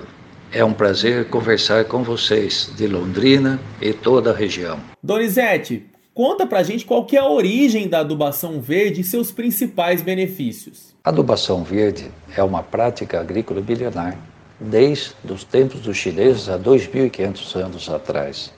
É 0.50 0.62
um 0.62 0.74
prazer 0.74 1.28
conversar 1.28 1.86
com 1.86 2.02
vocês 2.02 2.70
de 2.76 2.86
Londrina 2.86 3.58
e 3.80 3.94
toda 3.94 4.32
a 4.32 4.34
região. 4.34 4.78
Donizete, 5.02 5.86
conta 6.14 6.46
pra 6.46 6.62
gente 6.62 6.84
qual 6.84 7.04
que 7.04 7.16
é 7.16 7.20
a 7.20 7.28
origem 7.28 7.88
da 7.88 8.00
adubação 8.00 8.60
verde 8.60 9.00
e 9.00 9.04
seus 9.04 9.32
principais 9.32 10.02
benefícios. 10.02 10.94
A 11.04 11.08
adubação 11.08 11.64
verde 11.64 12.10
é 12.36 12.42
uma 12.42 12.62
prática 12.62 13.20
agrícola 13.20 13.60
milenar, 13.60 14.16
desde 14.60 15.14
os 15.28 15.42
tempos 15.42 15.80
dos 15.80 15.96
chineses 15.96 16.48
há 16.48 16.58
2.500 16.58 17.56
anos 17.56 17.88
atrás, 17.88 18.52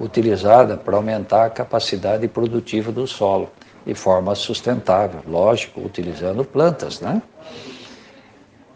utilizada 0.00 0.76
para 0.76 0.96
aumentar 0.96 1.46
a 1.46 1.50
capacidade 1.50 2.26
produtiva 2.28 2.90
do 2.90 3.06
solo 3.06 3.50
de 3.84 3.94
forma 3.94 4.34
sustentável, 4.34 5.20
lógico, 5.26 5.80
utilizando 5.80 6.44
plantas, 6.44 7.00
né? 7.00 7.20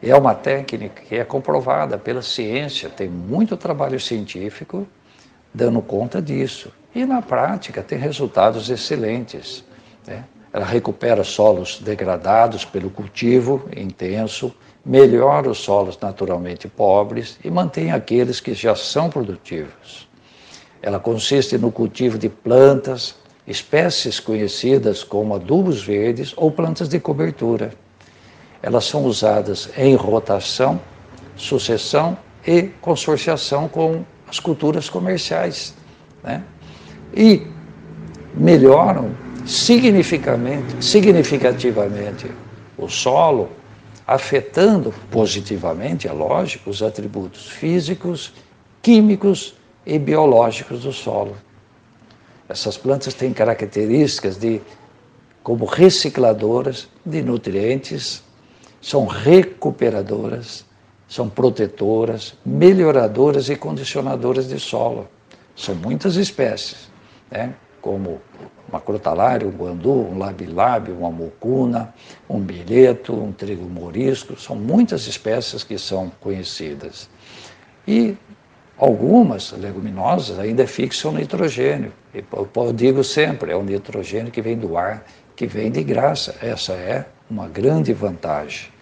É 0.03 0.15
uma 0.15 0.35
técnica 0.35 1.03
que 1.03 1.15
é 1.15 1.25
comprovada 1.25 1.97
pela 1.97 2.21
ciência, 2.21 2.91
tem 2.91 3.09
muito 3.09 3.57
trabalho 3.57 3.99
científico 3.99 4.87
dando 5.55 5.81
conta 5.81 6.21
disso. 6.21 6.71
E 6.97 7.05
na 7.05 7.21
prática 7.21 7.83
tem 7.83 7.99
resultados 7.99 8.71
excelentes. 8.71 9.63
Né? 10.07 10.25
Ela 10.53 10.65
recupera 10.65 11.23
solos 11.23 11.79
degradados 11.79 12.65
pelo 12.65 12.89
cultivo 12.89 13.69
intenso, 13.77 14.55
melhora 14.85 15.51
os 15.51 15.59
solos 15.59 15.99
naturalmente 16.01 16.67
pobres 16.67 17.39
e 17.45 17.51
mantém 17.51 17.93
aqueles 17.93 18.41
que 18.41 18.55
já 18.55 18.75
são 18.75 19.11
produtivos. 19.11 20.09
Ela 20.81 20.99
consiste 20.99 21.59
no 21.59 21.71
cultivo 21.71 22.17
de 22.19 22.31
plantas, 22.31 23.15
espécies 23.47 24.19
conhecidas 24.19 25.05
como 25.05 25.35
adubos 25.35 25.83
verdes 25.83 26.33
ou 26.35 26.51
plantas 26.51 26.89
de 26.89 26.99
cobertura 26.99 27.73
elas 28.67 28.85
são 28.85 29.05
usadas 29.05 29.69
em 29.77 29.95
rotação, 29.95 30.81
sucessão 31.37 32.17
e 32.45 32.63
consorciação 32.81 33.69
com 33.69 34.05
as 34.27 34.41
culturas 34.41 34.89
comerciais. 34.89 35.75
Né? 36.23 36.43
E 37.15 37.47
melhoram 38.35 39.15
significativamente, 39.45 42.27
o 42.77 42.89
solo, 42.89 43.49
afetando 44.07 44.93
positivamente, 45.11 46.09
é 46.09 46.13
lógico, 46.13 46.71
os 46.71 46.83
atributos 46.83 47.49
físicos, 47.49 48.33
químicos 48.83 49.55
e 49.85 49.99
biológicos 49.99 50.83
do 50.83 50.93
solo. 50.93 51.37
Essas 52.49 52.77
plantas 52.77 53.15
têm 53.15 53.33
características 53.33 54.37
de 54.37 54.61
como 55.43 55.65
recicladoras 55.65 56.89
de 57.05 57.23
nutrientes, 57.23 58.23
são 58.81 59.07
recuperadoras, 59.07 60.65
são 61.09 61.29
protetoras, 61.29 62.35
melhoradoras 62.45 63.49
e 63.49 63.57
condicionadoras 63.57 64.49
de 64.49 64.59
solo. 64.59 65.09
São 65.55 65.75
muitas 65.75 66.17
espécies, 66.17 66.91
né? 67.31 67.55
como 67.81 68.21
uma 68.69 68.81
crotalária, 68.81 69.47
um 69.47 69.53
guandu, 69.53 69.93
um 69.93 70.19
labilábio, 70.19 70.99
uma 70.99 71.11
mucuna, 71.11 71.95
um 72.29 72.41
bilheto, 72.41 73.13
um 73.15 73.31
trigo 73.31 73.69
morisco, 73.69 74.39
são 74.39 74.57
muitas 74.57 75.07
espécies 75.07 75.63
que 75.63 75.79
são 75.79 76.11
conhecidas. 76.21 77.09
E 77.87 78.17
algumas 78.77 79.53
leguminosas 79.53 80.39
ainda 80.41 80.67
fixam 80.67 81.13
nitrogênio. 81.13 81.93
Eu 82.13 82.73
digo 82.73 83.05
sempre, 83.05 83.53
é 83.53 83.57
o 83.57 83.63
nitrogênio 83.63 84.33
que 84.33 84.43
vem 84.43 84.59
do 84.59 84.77
ar, 84.77 85.05
que 85.37 85.47
vem 85.47 85.71
de 85.71 85.85
graça. 85.85 86.35
Essa 86.43 86.73
é 86.73 87.07
uma 87.31 87.47
grande 87.47 87.93
vantagem 87.93 88.77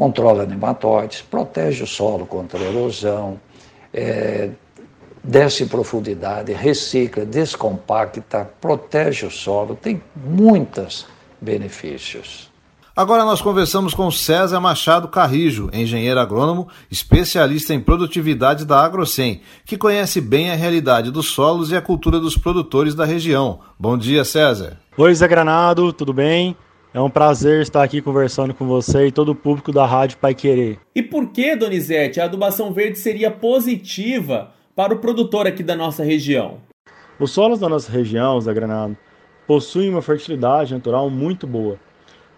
controla 0.00 0.46
nematóides, 0.46 1.20
protege 1.20 1.84
o 1.84 1.86
solo 1.86 2.24
contra 2.24 2.58
erosão, 2.58 3.38
é, 3.92 4.48
desce 5.22 5.64
em 5.64 5.68
profundidade, 5.68 6.52
recicla, 6.52 7.24
descompacta, 7.24 8.50
protege 8.60 9.26
o 9.26 9.30
solo, 9.30 9.74
tem 9.74 10.02
muitos 10.16 11.06
benefícios. 11.40 12.50
Agora 12.94 13.24
nós 13.24 13.40
conversamos 13.40 13.94
com 13.94 14.10
César 14.10 14.60
Machado 14.60 15.08
Carrijo, 15.08 15.70
engenheiro 15.72 16.20
agrônomo, 16.20 16.68
especialista 16.90 17.72
em 17.72 17.80
produtividade 17.80 18.64
da 18.64 18.84
AgroSem, 18.84 19.40
que 19.64 19.78
conhece 19.78 20.20
bem 20.20 20.50
a 20.50 20.54
realidade 20.54 21.10
dos 21.10 21.28
solos 21.28 21.70
e 21.70 21.76
a 21.76 21.80
cultura 21.80 22.18
dos 22.18 22.36
produtores 22.36 22.94
da 22.94 23.04
região. 23.04 23.60
Bom 23.78 23.96
dia, 23.96 24.24
César. 24.24 24.78
Oi, 24.98 25.14
Zé 25.14 25.26
Granado, 25.28 25.92
tudo 25.92 26.12
bem? 26.12 26.56
É 26.92 27.00
um 27.00 27.08
prazer 27.08 27.62
estar 27.62 27.84
aqui 27.84 28.02
conversando 28.02 28.52
com 28.52 28.66
você 28.66 29.06
e 29.06 29.12
todo 29.12 29.30
o 29.30 29.36
público 29.36 29.70
da 29.70 29.86
Rádio 29.86 30.18
Pai 30.18 30.34
Querer. 30.34 30.78
E 30.92 31.02
por 31.02 31.28
que, 31.28 31.54
Donizete, 31.54 32.20
a 32.20 32.24
adubação 32.24 32.72
verde 32.72 32.98
seria 32.98 33.30
positiva 33.30 34.50
para 34.80 34.94
o 34.94 34.98
produtor 34.98 35.46
aqui 35.46 35.62
da 35.62 35.76
nossa 35.76 36.02
região? 36.02 36.56
Os 37.18 37.32
solos 37.32 37.58
da 37.58 37.68
nossa 37.68 37.92
região, 37.92 38.40
Zé 38.40 38.54
Granado, 38.54 38.96
possuem 39.46 39.90
uma 39.90 40.00
fertilidade 40.00 40.72
natural 40.72 41.10
muito 41.10 41.46
boa. 41.46 41.76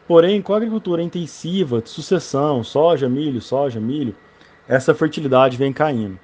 Porém, 0.09 0.43
com 0.43 0.53
a 0.53 0.57
agricultura 0.57 1.05
intensiva 1.05 1.81
de 1.81 1.89
sucessão, 1.89 2.65
soja, 2.65 3.09
milho, 3.09 3.41
soja, 3.41 3.79
milho, 3.79 4.17
essa 4.67 4.93
fertilidade 4.93 5.57
vem 5.57 5.73
caindo. 5.73 6.19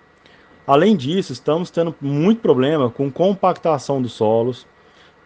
Além 0.67 0.97
disso, 0.97 1.32
estamos 1.32 1.70
tendo 1.70 1.94
muito 2.00 2.41
problema 2.41 2.91
com 2.91 3.12
compactação 3.12 4.03
dos 4.03 4.14
solos, 4.14 4.67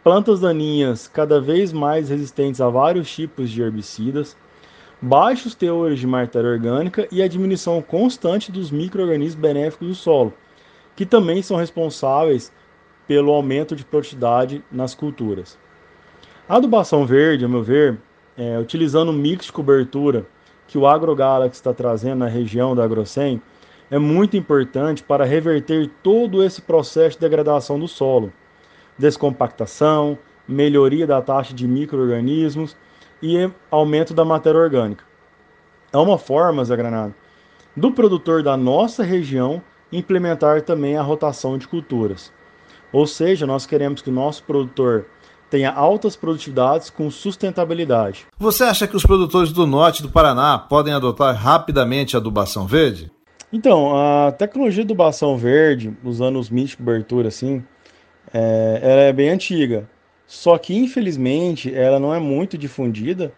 plantas 0.05 0.41
daninhas 0.41 1.09
cada 1.09 1.41
vez 1.41 1.73
mais 1.73 2.11
resistentes 2.11 2.61
a 2.61 2.69
vários 2.69 3.11
tipos 3.11 3.49
de 3.49 3.63
herbicidas, 3.63 4.37
baixos 5.01 5.55
teores 5.55 5.99
de 5.99 6.07
matéria 6.07 6.51
orgânica 6.51 7.09
e 7.11 7.23
a 7.23 7.29
diminuição 7.29 7.81
constante 7.81 8.53
dos 8.53 8.71
micro-organismos 8.71 9.41
benéficos 9.41 9.89
do 9.89 9.95
solo, 9.95 10.35
que 10.95 11.07
também 11.07 11.43
são 11.43 11.57
responsáveis 11.57 12.53
pelo 13.07 13.33
aumento 13.33 13.75
de 13.75 13.85
produtividade 13.85 14.65
nas 14.71 14.95
culturas. 14.95 15.59
A 16.49 16.57
adubação 16.57 17.07
verde, 17.07 17.45
ao 17.45 17.51
meu 17.51 17.63
ver, 17.63 17.99
é, 18.37 18.59
utilizando 18.59 19.11
o 19.11 19.13
mix 19.13 19.47
de 19.47 19.53
cobertura 19.53 20.27
que 20.67 20.79
o 20.79 20.87
AgroGalaxy 20.87 21.57
está 21.57 21.73
trazendo 21.73 22.21
na 22.21 22.29
região 22.29 22.75
da 22.75 22.85
AgroSem, 22.85 23.41
é 23.91 23.99
muito 23.99 24.37
importante 24.37 25.03
para 25.03 25.25
reverter 25.25 25.91
todo 26.03 26.43
esse 26.43 26.63
processo 26.63 27.17
de 27.17 27.21
degradação 27.21 27.79
do 27.79 27.87
solo, 27.87 28.33
descompactação, 28.97 30.19
melhoria 30.49 31.07
da 31.07 31.21
taxa 31.21 31.53
de 31.53 31.69
microorganismos 31.69 32.77
e 33.23 33.51
aumento 33.71 34.15
da 34.15 34.25
matéria 34.25 34.61
orgânica. 34.61 35.05
É 35.93 35.99
uma 35.99 36.17
forma, 36.17 36.65
Zé 36.65 36.75
Granado, 36.75 37.15
do 37.77 37.93
produtor 37.93 38.43
da 38.43 38.57
nossa 38.57 39.03
região 39.03 39.63
implementar 39.93 40.63
também 40.63 40.97
a 40.97 41.03
rotação 41.03 41.59
de 41.59 41.69
culturas. 41.69 42.33
Ou 42.93 43.07
seja, 43.07 43.47
nós 43.47 43.67
queremos 43.67 44.03
que 44.03 44.11
o 44.11 44.13
nosso 44.13 44.43
produtor 44.45 45.07
tenha 45.51 45.71
altas 45.71 46.17
produtividades 46.17 46.89
com 46.89 47.11
sustentabilidade. 47.11 48.27
Você 48.39 48.65
acha 48.65 48.87
que 48.87 48.97
os 48.97 49.05
produtores 49.05 49.53
do 49.53 49.67
norte 49.67 50.03
do 50.03 50.11
Paraná 50.11 50.59
podem 50.59 50.95
adotar 50.95 51.35
rapidamente 51.35 52.17
a 52.17 52.19
adubação 52.19 52.67
verde? 52.67 53.11
Então, 53.53 53.95
a 53.95 54.33
tecnologia 54.33 54.83
de 54.83 54.93
adubação 54.93 55.37
verde, 55.37 55.95
usando 56.03 56.39
os 56.39 56.49
mix 56.49 56.71
de 56.71 56.79
cobertura 56.79 57.29
assim, 57.29 57.63
é, 58.33 58.81
ela 58.83 59.01
é 59.03 59.13
bem 59.13 59.29
antiga. 59.29 59.87
Só 60.27 60.57
que, 60.57 60.75
infelizmente, 60.75 61.75
ela 61.75 62.01
não 62.01 62.15
é 62.15 62.19
muito 62.19 62.57
difundida 62.57 63.31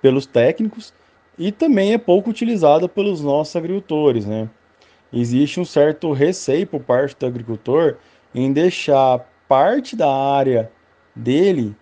pelos 0.00 0.24
técnicos 0.24 0.94
e 1.38 1.52
também 1.52 1.92
é 1.92 1.98
pouco 1.98 2.30
utilizada 2.30 2.88
pelos 2.88 3.20
nossos 3.20 3.54
agricultores, 3.54 4.24
né? 4.24 4.48
Existe 5.12 5.58
um 5.58 5.64
certo 5.64 6.12
receio 6.12 6.66
por 6.66 6.80
parte 6.80 7.16
do 7.18 7.26
agricultor 7.26 7.96
em 8.34 8.52
deixar 8.52 9.26
parte 9.48 9.96
da 9.96 10.10
área 10.10 10.70
dele 11.14 11.74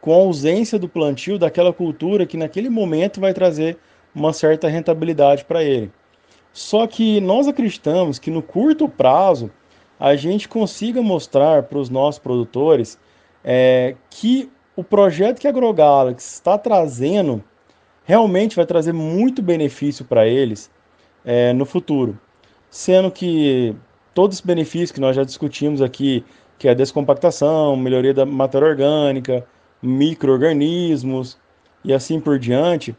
com 0.00 0.12
ausência 0.12 0.78
do 0.78 0.88
plantio 0.88 1.38
daquela 1.38 1.72
cultura 1.72 2.26
que 2.26 2.36
naquele 2.36 2.68
momento 2.68 3.20
vai 3.20 3.32
trazer 3.32 3.78
uma 4.14 4.32
certa 4.32 4.68
rentabilidade 4.68 5.44
para 5.44 5.62
ele. 5.62 5.92
Só 6.52 6.86
que 6.86 7.20
nós 7.20 7.46
acreditamos 7.46 8.18
que 8.18 8.30
no 8.30 8.42
curto 8.42 8.88
prazo 8.88 9.50
a 9.98 10.16
gente 10.16 10.48
consiga 10.48 11.00
mostrar 11.00 11.62
para 11.64 11.78
os 11.78 11.88
nossos 11.88 12.18
produtores 12.18 12.98
é, 13.44 13.94
que 14.10 14.50
o 14.74 14.82
projeto 14.82 15.40
que 15.40 15.46
a 15.46 15.50
AgroGalaxy 15.50 16.34
está 16.34 16.58
trazendo 16.58 17.42
realmente 18.04 18.56
vai 18.56 18.66
trazer 18.66 18.92
muito 18.92 19.40
benefício 19.40 20.04
para 20.04 20.26
eles 20.26 20.70
é, 21.24 21.52
no 21.52 21.64
futuro. 21.64 22.18
Sendo 22.72 23.10
que 23.10 23.76
todos 24.14 24.38
os 24.38 24.40
benefícios 24.40 24.90
que 24.90 24.98
nós 24.98 25.14
já 25.14 25.24
discutimos 25.24 25.82
aqui, 25.82 26.24
que 26.58 26.66
é 26.66 26.70
a 26.70 26.74
descompactação, 26.74 27.76
melhoria 27.76 28.14
da 28.14 28.24
matéria 28.24 28.66
orgânica, 28.66 29.46
micro-organismos 29.82 31.36
e 31.84 31.92
assim 31.92 32.18
por 32.18 32.38
diante, 32.38 32.96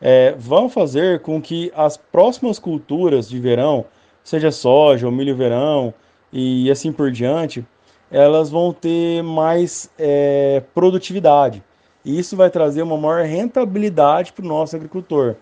é, 0.00 0.32
vão 0.38 0.68
fazer 0.68 1.22
com 1.22 1.42
que 1.42 1.72
as 1.74 1.96
próximas 1.96 2.60
culturas 2.60 3.28
de 3.28 3.40
verão, 3.40 3.86
seja 4.22 4.52
soja 4.52 5.06
ou 5.06 5.12
milho-verão 5.12 5.92
e 6.32 6.70
assim 6.70 6.92
por 6.92 7.10
diante, 7.10 7.66
elas 8.12 8.48
vão 8.48 8.72
ter 8.72 9.24
mais 9.24 9.90
é, 9.98 10.62
produtividade. 10.72 11.64
E 12.04 12.16
isso 12.16 12.36
vai 12.36 12.48
trazer 12.48 12.82
uma 12.82 12.96
maior 12.96 13.24
rentabilidade 13.24 14.32
para 14.32 14.44
o 14.44 14.48
nosso 14.48 14.76
agricultor. 14.76 15.34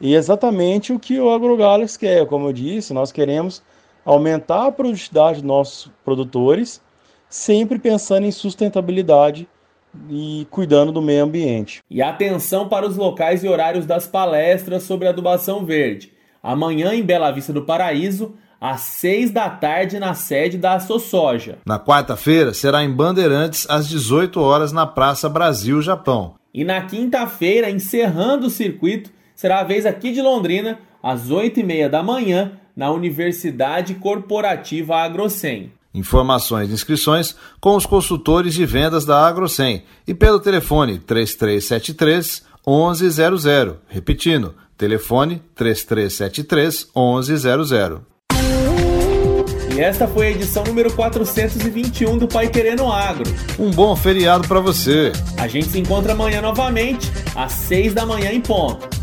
E 0.00 0.14
exatamente 0.14 0.92
o 0.92 0.98
que 0.98 1.20
o 1.20 1.30
AgroGalaxy 1.30 1.98
quer. 1.98 2.26
Como 2.26 2.48
eu 2.48 2.52
disse, 2.52 2.94
nós 2.94 3.12
queremos 3.12 3.62
aumentar 4.04 4.66
a 4.66 4.72
produtividade 4.72 5.40
dos 5.40 5.46
nossos 5.46 5.90
produtores, 6.04 6.80
sempre 7.28 7.78
pensando 7.78 8.26
em 8.26 8.32
sustentabilidade 8.32 9.46
e 10.08 10.46
cuidando 10.50 10.92
do 10.92 11.02
meio 11.02 11.24
ambiente. 11.24 11.82
E 11.90 12.00
atenção 12.00 12.68
para 12.68 12.86
os 12.86 12.96
locais 12.96 13.44
e 13.44 13.48
horários 13.48 13.86
das 13.86 14.06
palestras 14.06 14.84
sobre 14.84 15.08
adubação 15.08 15.64
verde. 15.64 16.12
Amanhã 16.42 16.94
em 16.94 17.02
Bela 17.02 17.30
Vista 17.30 17.52
do 17.52 17.62
Paraíso, 17.62 18.34
às 18.60 18.80
6 18.80 19.30
da 19.30 19.48
tarde 19.48 19.98
na 19.98 20.14
sede 20.14 20.58
da 20.58 20.78
Soja. 20.78 21.58
Na 21.66 21.78
quarta-feira 21.78 22.52
será 22.52 22.84
em 22.84 22.90
Bandeirantes 22.90 23.66
às 23.68 23.88
18 23.88 24.40
horas 24.40 24.70
na 24.70 24.86
Praça 24.86 25.28
Brasil 25.28 25.80
Japão. 25.80 26.34
E 26.52 26.64
na 26.64 26.82
quinta-feira, 26.82 27.70
encerrando 27.70 28.48
o 28.48 28.50
circuito, 28.50 29.10
será 29.40 29.60
a 29.60 29.64
vez 29.64 29.86
aqui 29.86 30.12
de 30.12 30.20
Londrina, 30.20 30.78
às 31.02 31.30
8 31.30 31.60
e 31.60 31.62
meia 31.62 31.88
da 31.88 32.02
manhã, 32.02 32.52
na 32.76 32.90
Universidade 32.90 33.94
Corporativa 33.94 34.96
Agrocem. 34.96 35.72
Informações 35.94 36.68
e 36.68 36.74
inscrições 36.74 37.34
com 37.58 37.74
os 37.74 37.86
consultores 37.86 38.52
de 38.52 38.66
vendas 38.66 39.06
da 39.06 39.26
Agrocem 39.26 39.82
e 40.06 40.12
pelo 40.12 40.40
telefone 40.40 40.98
3373 40.98 42.44
1100. 42.66 43.76
Repetindo, 43.88 44.54
telefone 44.76 45.42
3373 45.54 46.90
1100. 46.94 48.02
E 49.74 49.80
esta 49.80 50.06
foi 50.06 50.26
a 50.26 50.30
edição 50.32 50.64
número 50.64 50.92
421 50.92 52.18
do 52.18 52.28
Pai 52.28 52.50
Querendo 52.50 52.84
Agro. 52.92 53.24
Um 53.58 53.70
bom 53.70 53.96
feriado 53.96 54.46
para 54.46 54.60
você. 54.60 55.12
A 55.38 55.48
gente 55.48 55.68
se 55.68 55.78
encontra 55.78 56.12
amanhã 56.12 56.42
novamente, 56.42 57.10
às 57.34 57.52
6 57.52 57.94
da 57.94 58.04
manhã 58.04 58.30
em 58.32 58.40
ponto. 58.42 58.99